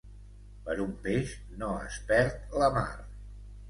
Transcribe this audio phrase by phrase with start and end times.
[0.67, 2.91] Per un peix no es perd la mar.